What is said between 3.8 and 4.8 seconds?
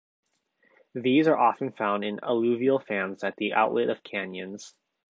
of canyons.